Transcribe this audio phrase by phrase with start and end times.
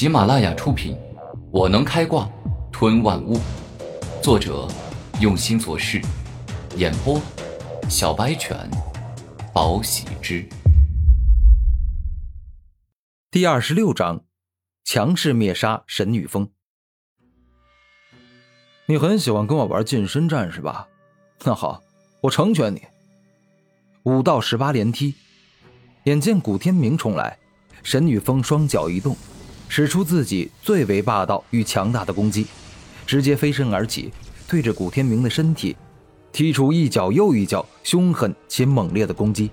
[0.00, 0.94] 喜马拉雅出品，
[1.50, 2.30] 《我能开挂
[2.70, 3.34] 吞万物》，
[4.22, 4.68] 作者
[5.20, 6.00] 用心做事，
[6.76, 7.20] 演播
[7.90, 8.56] 小白犬，
[9.52, 10.48] 宝喜之。
[13.32, 14.24] 第二十六章，
[14.84, 16.48] 强势灭杀神女峰。
[18.86, 20.86] 你很喜欢跟我玩近身战是吧？
[21.42, 21.82] 那好，
[22.20, 22.80] 我成全你。
[24.04, 25.16] 五到十八连踢，
[26.04, 27.36] 眼见古天明冲来，
[27.82, 29.16] 神女峰双脚一动，
[29.68, 32.46] 使出自己最为霸道与强大的攻击，
[33.06, 34.10] 直接飞身而起，
[34.48, 35.76] 对着古天明的身体
[36.32, 39.50] 踢出一脚又一脚凶狠且猛烈的攻击。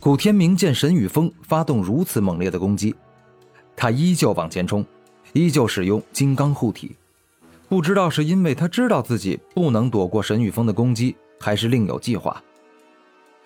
[0.00, 2.94] 古天明见沈宇峰发动如此猛烈的攻击，
[3.76, 4.84] 他依旧往前冲，
[5.32, 6.96] 依旧使用金刚护体。
[7.68, 12.42] 不知道是因为他知道自己不能躲过沈宇峰的攻击，还是另有计划。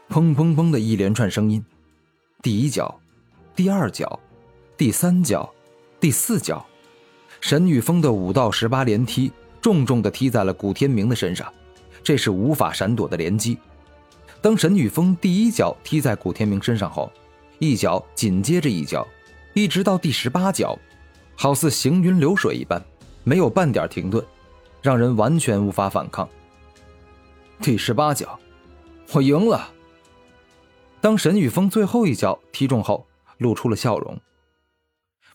[0.08, 1.64] 砰砰砰的一连串声音，
[2.42, 3.00] 第一脚，
[3.56, 4.20] 第二脚，
[4.82, 5.48] 第三脚，
[6.00, 6.66] 第四脚，
[7.40, 9.30] 神女峰的五到十八连踢
[9.60, 11.54] 重重的踢在了古天明的身上，
[12.02, 13.56] 这是无法闪躲的连击。
[14.40, 17.08] 当神女峰第一脚踢在古天明身上后，
[17.60, 19.06] 一脚紧接着一脚，
[19.54, 20.76] 一直到第十八脚，
[21.36, 22.84] 好似行云流水一般，
[23.22, 24.20] 没有半点停顿，
[24.82, 26.28] 让人完全无法反抗。
[27.60, 28.36] 第十八脚，
[29.12, 29.70] 我赢了。
[31.00, 33.06] 当神女峰最后一脚踢中后，
[33.38, 34.20] 露出了笑容。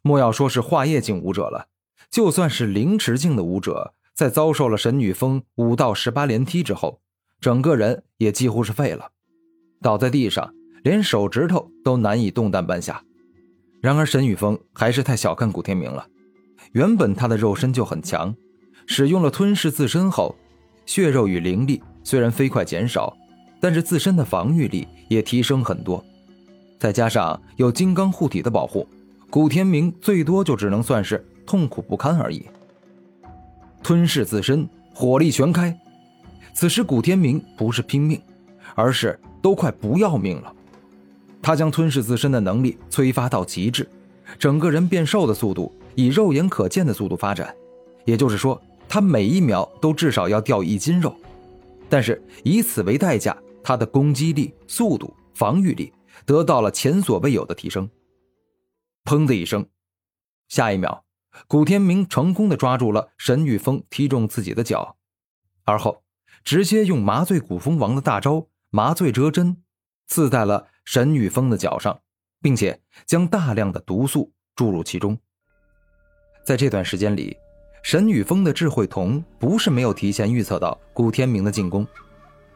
[0.02, 1.68] 莫要说是化液境武者了，
[2.10, 7.02] 就算是灵池境的武者，在遭受了神女峰五到十八连踢之后，
[7.40, 9.10] 整个人也几乎是废了，
[9.82, 13.04] 倒在地上，连手指头都难以动弹半下。
[13.82, 16.08] 然而神女峰还是太小看古天明了，
[16.72, 18.36] 原本他的肉身就很强，
[18.86, 20.36] 使用了吞噬自身后，
[20.86, 23.16] 血肉与灵力虽然飞快减少。
[23.60, 26.06] 但是自身的防御力也提升很多，
[26.78, 28.88] 再加上有金刚护体的保护，
[29.30, 32.46] 古天明最多就只能算是痛苦不堪而已。
[33.84, 35.78] 吞噬自身，火力全开。
[36.54, 38.22] 此时古天明不是拼命，
[38.76, 40.54] 而是都快不要命了。
[41.42, 43.88] 他将吞噬自身的能力催发到极致，
[44.40, 47.54] 整个人变瘦的速度以肉眼可见的速度发展，
[48.06, 51.16] 也就是说，他每一秒都至少要掉一斤肉。
[51.90, 53.38] 但是以此为代价。
[53.64, 55.92] 他的攻击力、速度、防御力
[56.26, 57.90] 得到了前所未有的提升。
[59.08, 59.70] 砰的一声，
[60.50, 61.06] 下一秒，
[61.48, 64.98] 古天明成功的抓住了神女峰踢中自己的脚，
[65.64, 66.04] 而后
[66.44, 69.64] 直接用麻醉古风王的大招麻醉折针
[70.08, 72.02] 刺在了神女峰的脚上，
[72.42, 75.18] 并且将大量的毒素注入其中。
[76.44, 77.38] 在这段时间里，
[77.84, 81.88] 神女峰的智慧瞳不是没有提前预测到古天明的进攻。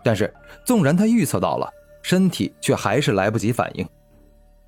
[0.03, 0.33] 但是，
[0.65, 1.71] 纵然他预测到了，
[2.03, 3.87] 身体却还是来不及反应。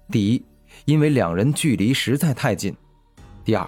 [0.09, 0.45] 第一，
[0.85, 2.73] 因为两人距离实在太近；
[3.45, 3.67] 第二，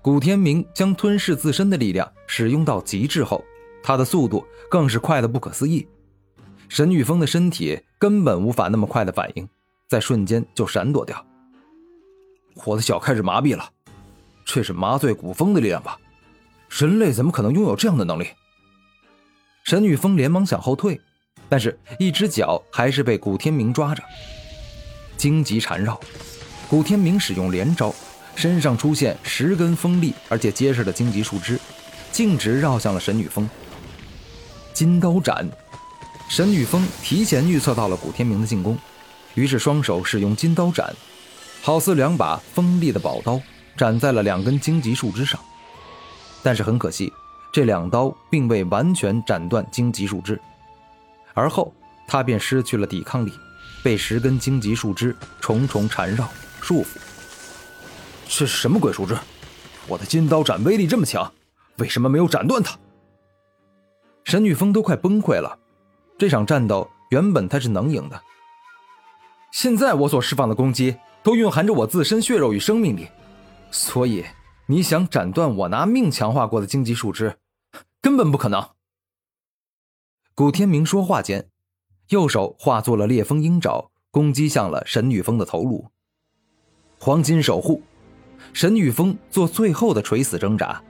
[0.00, 3.44] 古天明将吞噬自身的力量使用到极致后，
[3.82, 5.86] 他的速度更是快得不可思议。
[6.68, 9.48] 沈玉峰的身体根本无法那么快的反应，
[9.88, 11.24] 在瞬间就闪躲掉。
[12.64, 13.70] 我的脚开始麻痹了，
[14.44, 15.98] 这是麻醉古风的力量吧？
[16.68, 18.26] 人类怎么可能拥有这样的能力？
[19.64, 21.00] 沈玉峰连忙想后退，
[21.48, 24.02] 但是一只脚还是被古天明抓着。
[25.16, 26.00] 荆棘缠绕，
[26.72, 27.94] 古天明使用连招，
[28.34, 31.60] 身上出现十根锋利而且结实的荆棘树枝，
[32.10, 33.46] 径直绕向了神女峰。
[34.72, 35.46] 金刀斩，
[36.30, 38.78] 神女峰提前预测到了古天明的进攻，
[39.34, 40.90] 于是双手使用金刀斩，
[41.60, 43.38] 好似两把锋利的宝刀，
[43.76, 45.38] 斩在了两根荆棘树枝上。
[46.42, 47.12] 但是很可惜。
[47.52, 50.40] 这两刀并未完全斩断荆棘树枝，
[51.34, 51.70] 而后
[52.08, 53.32] 他便失去了抵抗力，
[53.82, 56.26] 被十根荆棘树枝重重缠绕
[56.62, 56.96] 束缚。
[58.24, 59.14] 这是什么鬼树枝？
[59.88, 61.30] 我的金刀斩威力这么强，
[61.78, 62.78] 为什么没有斩断它？
[64.24, 65.58] 神女峰都快崩溃了。
[66.16, 68.22] 这场战斗原本他是能赢的，
[69.50, 73.08] 现在我所释放的攻击都蕴含着我自身血肉与生命力，
[73.72, 74.24] 所以
[74.66, 77.36] 你想斩断我拿命强化过的荆棘树枝？
[78.00, 78.64] 根本不可能。
[80.34, 81.50] 古天明说话间，
[82.08, 85.90] 右手化作了烈风鹰爪，攻击向了神女峰的头颅。
[87.04, 87.82] 黄金守护，
[88.52, 90.80] 神女峰做最后的垂死挣扎，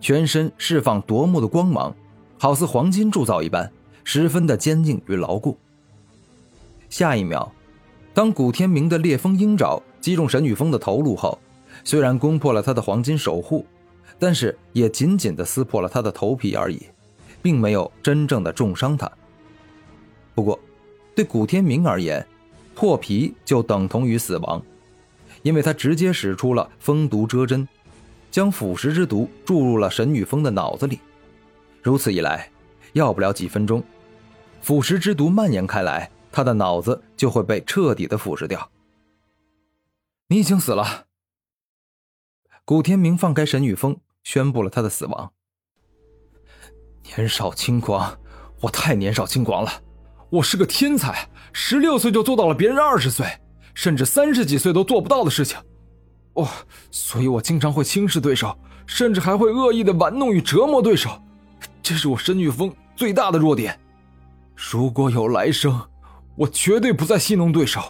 [0.00, 1.92] 全身释放夺目的光芒，
[2.38, 3.68] 好似黄金铸造一般，
[4.04, 5.58] 十分的坚硬与牢固。
[6.88, 7.52] 下一秒，
[8.14, 11.36] 当古天明的烈风鹰爪击中神女峰的头颅后，
[11.82, 13.66] 虽然攻破了他的黄金守护。
[14.20, 16.82] 但是也仅仅的撕破了他的头皮而已，
[17.42, 19.10] 并没有真正的重伤他。
[20.36, 20.58] 不过，
[21.16, 22.24] 对古天明而言，
[22.76, 24.60] 破皮就等同于死亡，
[25.42, 27.66] 因为他直接使出了封毒遮针，
[28.30, 31.00] 将腐蚀之毒注入了沈雨峰的脑子里。
[31.82, 32.50] 如此一来，
[32.92, 33.82] 要不了几分钟，
[34.60, 38.70] 腐蚀之毒蔓延开来，他的脑子就会被彻底的腐蚀掉。
[40.28, 41.06] 你已经死了。
[42.64, 45.32] 古天明放开沈雨峰，宣布了他的死亡。
[47.16, 48.18] 年少轻狂，
[48.60, 49.70] 我太年少轻狂了。
[50.28, 53.26] 我是个天才，十六岁就做到了别人二十岁，
[53.78, 55.56] 甚至三十几岁都做不到的事情。
[56.34, 56.48] 哦，
[56.90, 58.58] 所以我经常会轻视对手，
[58.88, 61.08] 甚至还会恶意的玩弄与折磨对手。
[61.80, 63.78] 这是我沈玉峰最大的弱点。
[64.56, 65.80] 如果有来生，
[66.34, 67.80] 我绝对不再戏弄对手。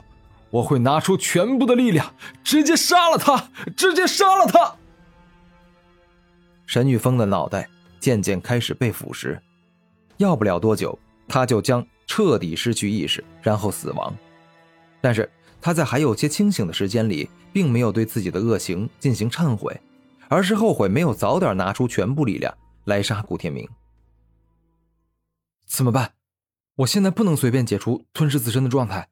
[0.51, 2.15] 我会拿出全部的力量，
[2.45, 4.77] 直接杀了他，直接杀了他。
[6.67, 7.67] 沈玉峰的脑袋
[7.99, 9.39] 渐渐开始被腐蚀，
[10.19, 14.15] 要不了多久，他就将彻底失去意识，然后死亡。
[15.01, 19.81] 但是他在还有些清醒的时间里，并没有对自己的恶行进行忏悔，
[20.29, 23.69] 而是后悔没有早点拿出全部力量来杀古天明。
[25.67, 26.15] 怎么办？
[26.77, 29.09] 我现在不能随便解除吞噬自身的状态。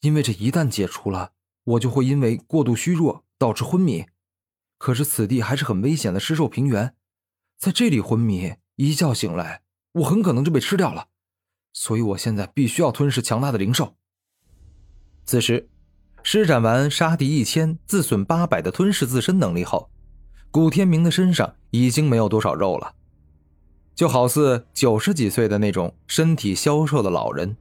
[0.00, 1.32] 因为这一旦解除了，
[1.64, 4.04] 我就会因为过度虚弱导致昏迷。
[4.76, 6.94] 可是此地还是很危险的尸兽平原，
[7.56, 11.08] 在这里昏迷，一觉醒来，我很可能就被吃掉了。
[11.72, 13.96] 所以我现在必须要吞噬强大的灵兽。
[15.24, 15.70] 此时，
[16.26, 19.90] 施展完杀敌一千自损八百的吞噬自身能力后，
[20.50, 22.94] 古天明的身上已经没有多少肉了，
[23.94, 27.54] 就好似九十几岁的那种身体消瘦的老人。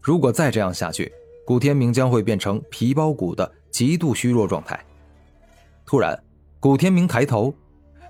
[0.00, 1.12] 如果再这样下去，
[1.46, 4.82] 古天明将会变成皮包骨的极度虚弱状态。
[5.84, 6.18] 突然，
[6.58, 7.54] 古天明抬头，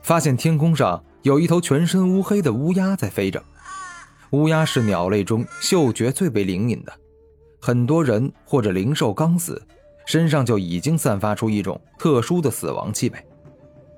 [0.02, 3.42] 发现天空上有一头全身乌黑的乌鸦在飞着。
[4.30, 6.92] 乌鸦是鸟类中嗅觉最为灵敏的，
[7.64, 9.66] 很多人或者灵兽刚死，
[10.04, 13.26] 身上就已经散发出一种特殊的死亡气味，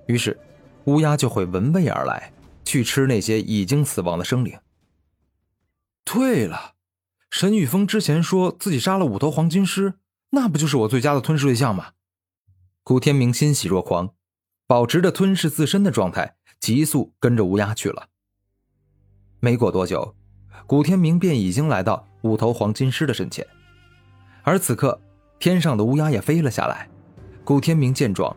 [0.06, 0.38] 于是，
[0.84, 2.32] 乌鸦就会闻味而来，
[2.64, 4.56] 去吃那些已经死亡的生灵。
[6.04, 6.74] 对了。
[7.28, 9.94] 沈雨峰之前说自己杀了五头黄金狮，
[10.30, 11.88] 那不就是我最佳的吞噬对象吗？
[12.84, 14.14] 古天明欣喜若狂，
[14.68, 18.06] 保持着吞噬自身的状态，急速跟着乌鸦去了。
[19.40, 20.14] 没过多久，
[20.68, 23.44] 古天明便已经来到五头黄金狮的身前，
[24.46, 24.96] 而此刻
[25.40, 26.88] 天上的乌鸦也飞了下来。
[27.42, 28.34] 古天明见状，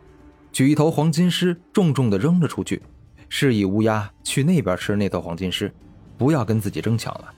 [0.50, 2.82] 举一头黄金狮重重的扔了出去，
[3.28, 5.72] 示意乌鸦去那边吃那头黄金狮，
[6.18, 7.32] 不要跟自己争抢了。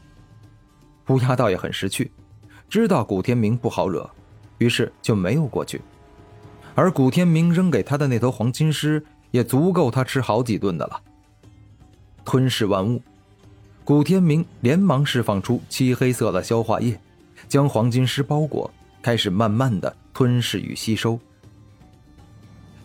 [1.09, 2.11] 乌鸦倒也很识趣，
[2.67, 4.09] 知道古天明不好惹，
[4.57, 5.83] 于是就没有过去。
[6.75, 10.99] 而古天明扔给他的那头黄金狮，也足够他吃好几顿的了。
[12.25, 13.03] 吞噬万物，
[13.85, 16.99] 古天明连忙释放出漆黑色的消化液，
[17.49, 18.71] 将黄金狮包裹，
[19.03, 21.19] 开始慢慢的吞噬与吸收。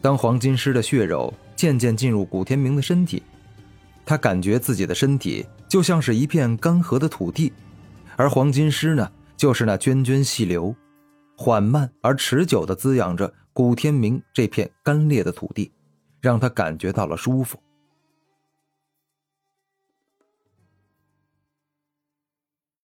[0.02, 3.24] 当黄金狮的血肉渐渐进入古天明的身体，
[4.06, 7.52] 他感觉自己的身体就像是一片干涸的土地。
[8.16, 10.76] 而黄金狮呢，就是那涓涓细流，
[11.36, 15.72] 缓慢而持久的滋养着古天明这片干裂的土地，
[16.22, 17.60] 让他感觉到了舒服。